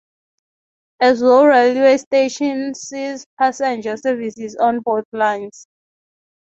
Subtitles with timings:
[0.99, 5.67] Ezhou railway station sees passenger services on both lines.